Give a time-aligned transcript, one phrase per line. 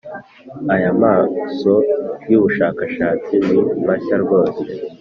[0.73, 1.71] Aya maso
[2.29, 4.63] y ubushakashatsi ni mashya rwose.